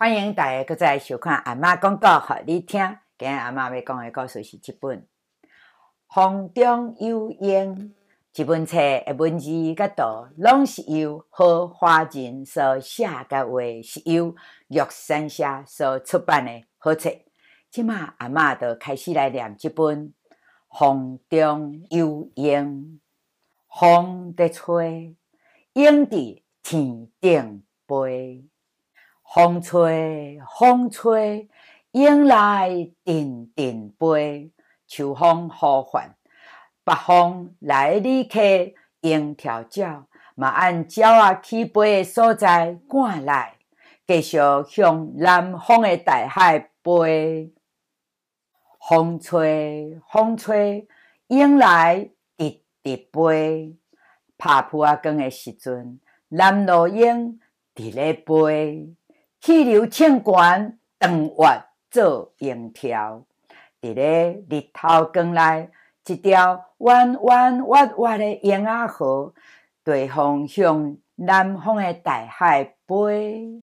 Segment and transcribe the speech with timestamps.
[0.00, 2.98] 欢迎大家搁再收看阿嬷讲故事，你听。
[3.18, 5.00] 今日阿嬷要讲的故事是一本
[6.06, 7.74] 《风中有莺》。
[8.32, 14.36] 这本册的文字甲图，拢是由何华仁所写甲画，是由
[14.68, 17.10] 玉山社所出版的好册。
[17.68, 20.10] 即马阿嬷就开始来念这本
[20.78, 23.00] 《风中有莺》。
[23.80, 25.16] 风在吹，
[25.72, 28.46] 莺伫天顶飞。
[29.34, 31.50] 风吹，风吹，
[31.92, 34.50] 莺来阵阵飞。
[34.86, 36.16] 秋风呼唤，
[36.82, 38.40] 北风来旅客，
[39.02, 43.58] 莺跳鸟，嘛按鸟仔起飞的所在赶来，
[44.06, 47.52] 继续向南方的大海飞。
[48.88, 50.88] 风吹，风吹，
[51.26, 53.76] 莺来直直飞。
[54.38, 57.38] 拍殕仔光的时阵，南路莺
[57.74, 58.94] 伫咧飞。
[59.40, 63.24] 气流清悬，长月做莺条。
[63.80, 65.70] 伫咧日头光内，
[66.04, 69.32] 一条弯弯弯弯的莺仔河，
[69.84, 73.62] 对方向南方的大海飞。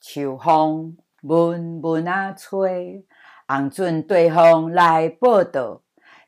[0.00, 3.04] 秋风闷闷啊吹，
[3.46, 5.82] 红准对方来报道。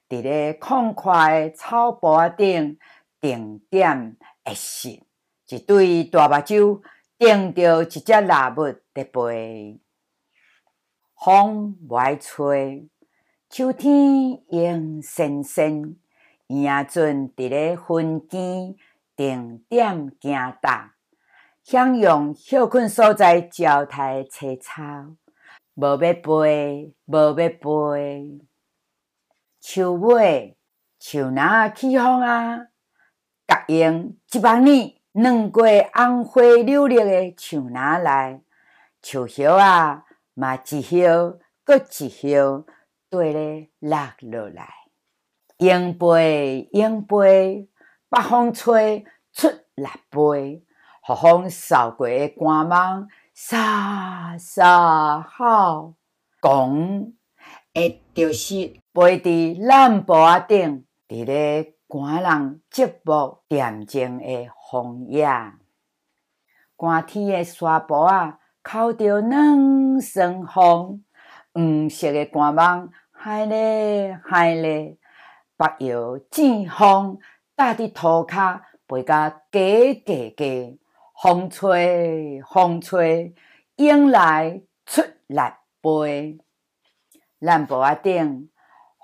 [0.09, 2.79] 伫咧空旷的草坡顶，
[3.21, 4.17] 定点
[4.49, 5.05] 一息，
[5.49, 6.81] 一对大目睭。
[7.19, 8.63] 定着一只蜡物
[8.95, 9.81] 伫飞，
[11.17, 12.89] 风不爱吹，
[13.51, 15.97] 秋天莺先生，
[16.47, 18.77] 莺准伫咧云间
[19.17, 20.95] 定点行踏，
[21.65, 25.17] 享用休困所在招待青草，
[25.75, 28.39] 无要飞，无要飞。
[29.61, 30.57] 树尾，
[31.01, 32.69] 树哪起风啊？
[33.45, 34.98] 甲莺一万年。
[35.21, 38.41] 两过红花柳绿的树林内，
[39.03, 41.09] 树叶啊，嘛一叶
[41.65, 42.39] 搁一叶
[43.11, 44.69] 对咧落落来。
[45.57, 47.69] 莺飞莺飞，
[48.09, 50.63] 北风吹出来飞，
[51.03, 55.95] 和风扫过的寒芒沙沙好，
[56.41, 57.13] 讲
[57.75, 58.55] 会就是
[58.95, 64.49] 飞伫咱坡顶，伫咧寒人寂寞恬静的。
[64.71, 65.27] 红叶，
[66.77, 71.03] 寒天的沙坡啊，靠着两声风，
[71.55, 74.99] 黄色的寒芒，海咧海咧，
[75.57, 75.95] 白叶
[76.31, 77.19] 剪风，
[77.57, 79.59] 打伫涂骹，飞甲嘎
[80.05, 80.79] 嘎嘎，
[81.23, 83.35] 风吹风吹，
[83.77, 86.39] 莺来出来飞，
[87.39, 88.51] 南坡仔顶，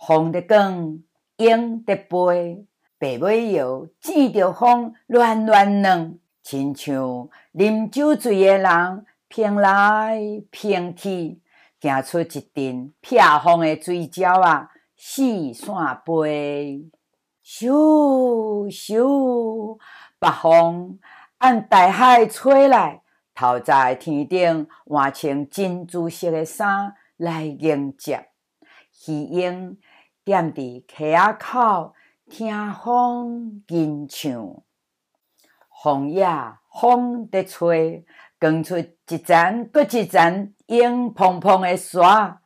[0.06, 1.02] 风在讲，
[1.38, 2.66] 莺在飞。
[3.04, 10.18] 白尾摇，剪着风，乱乱软，亲像啉酒醉的人，飘来
[10.50, 11.38] 飘去，
[11.82, 16.88] 行出一阵撇风的水鸟啊，四散飞，
[17.44, 19.78] 咻咻，
[20.18, 20.98] 北风
[21.36, 23.02] 按大海吹来，
[23.34, 28.28] 头在天顶换穿珍珠色的衫来迎接，
[29.06, 29.76] 鱼鹰
[30.24, 31.92] 踮伫溪仔口。
[32.30, 34.62] 听风吟唱，
[35.82, 36.26] 枫叶
[36.80, 38.04] 风在吹，
[38.40, 42.40] 卷出一层搁一层硬蓬蓬的沙。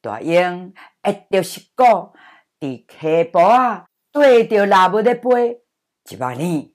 [0.00, 2.12] 大莺会着湿鼓，
[2.60, 5.62] 伫溪坡仔对着腊物在飞。
[6.10, 6.70] 一万年，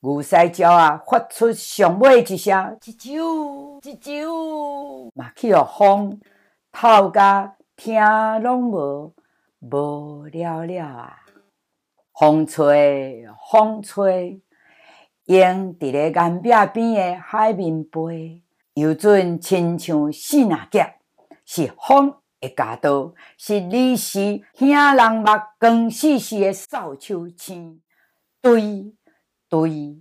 [0.00, 6.20] 牛屎鸟啊，发出上尾一声，吱啾吱啾，嘛去互风
[6.70, 7.94] 透甲听
[8.42, 9.14] 拢无，
[9.60, 11.21] 无了了啊！
[12.22, 14.40] 风吹风吹，
[15.24, 18.40] 莺伫咧岸壁边的海面飞，
[18.74, 20.94] 又准亲像四若夹，
[21.44, 25.26] 是风的驾到，是儿时兄人目
[25.58, 27.82] 光细细的扫帚星，
[28.40, 28.92] 对
[29.48, 30.00] 对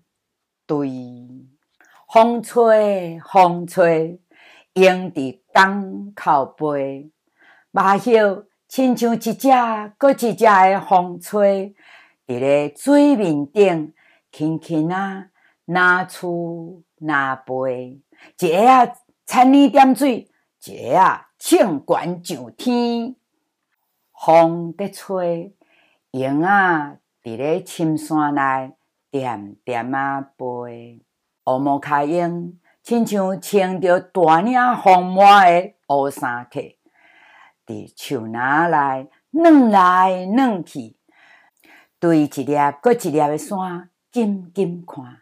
[0.68, 0.92] 对，
[2.08, 4.22] 风吹风吹，
[4.74, 7.10] 莺伫港口飞，
[7.72, 9.50] 目翕亲像一只
[9.98, 11.74] 搁一只的风吹。
[12.31, 13.94] 伫咧水面顶，
[14.31, 15.28] 轻轻啊，
[15.66, 18.01] 若出若飞，
[18.39, 18.94] 一个啊，
[19.25, 20.30] 田里点水，
[20.63, 23.18] 一个啊，冲悬上天。
[24.13, 25.54] 风在吹，
[26.12, 28.72] 影啊，伫咧深山内
[29.10, 31.04] 点点啊飞。
[31.48, 36.62] 乌毛卡影，亲像穿着大领红满的乌衫客，
[37.66, 40.95] 伫树篮内转来转去。
[42.01, 45.21] 对一粒搁一粒的山紧紧看，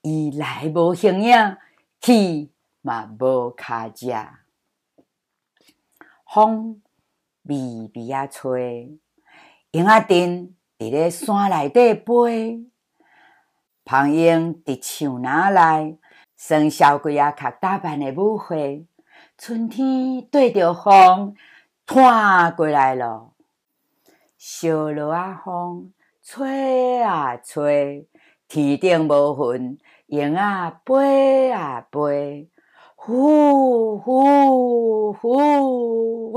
[0.00, 1.56] 伊来无形影，
[2.00, 2.52] 去
[2.82, 4.14] 嘛无脚迹。
[6.32, 6.80] 风
[7.42, 8.96] 微微啊吹，
[9.72, 12.64] 影啊灯伫咧山内底飞。
[13.84, 15.98] 旁莺伫树林内，
[16.36, 18.86] 生小鬼仔较打扮的舞会。
[19.36, 21.34] 春天对着风，
[21.84, 23.32] 传过来了。
[24.38, 25.92] 烧落啊风，
[26.26, 28.08] 吹啊吹，
[28.48, 32.48] 天顶无云，莺仔飞啊飞，
[32.96, 36.34] 呼呼呼呼。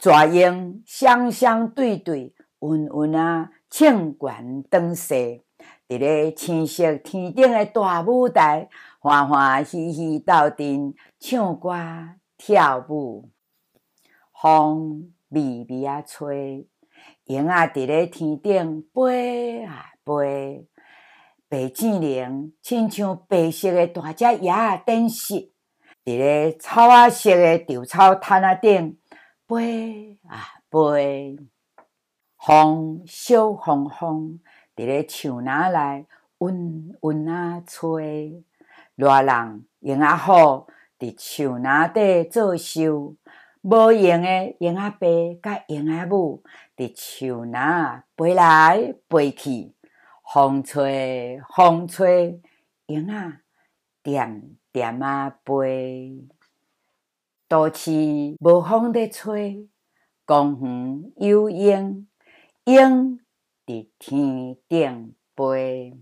[0.00, 5.14] 蛇莺双双对对，云云啊，唱悬转世。
[5.86, 8.68] 伫咧青色天顶的大舞台，
[8.98, 11.70] 欢欢喜喜斗阵，唱歌
[12.36, 13.30] 跳舞。
[14.32, 16.66] 风微微啊吹，
[17.28, 20.66] 莺仔伫咧天顶飞啊飞。
[21.46, 25.34] 白精灵亲像白色的大只爷仔电视，
[26.04, 28.96] 伫咧草啊色的稻草摊啊顶
[29.46, 30.40] 飞啊
[30.70, 31.36] 飞。
[32.38, 34.40] 风小风风。
[34.74, 36.06] 伫咧树林内，
[36.38, 38.42] 温温啊吹，
[38.94, 40.66] 热人莺仔好
[40.98, 43.16] 伫树林底作秀，
[43.70, 45.06] 无用的莺仔爸
[45.42, 46.42] 甲莺仔母
[46.74, 49.74] 伫树那飞来飞去，
[50.32, 52.40] 风吹风吹，
[52.86, 53.32] 莺仔
[54.02, 56.26] 点点啊飞，
[57.46, 57.90] 都市
[58.40, 59.68] 无风在吹，
[60.24, 62.08] 公园有莺
[62.64, 63.20] 莺。
[63.66, 65.94] 伫天顶飞，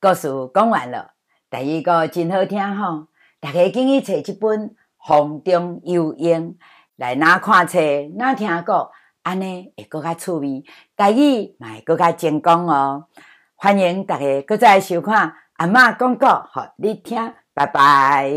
[0.00, 1.12] 故事讲完了。
[1.50, 3.08] 第二个真好听吼，
[3.40, 4.70] 大家建议找一本
[5.06, 6.50] 《风中有影》
[6.96, 7.78] 来哪看册，
[8.16, 8.90] 哪听歌，
[9.22, 10.64] 安尼会更加趣味，
[10.96, 13.06] 家己嘛会更加精广哦。
[13.54, 18.30] 欢迎大家搁再收看阿嬷讲故，互你听，拜拜。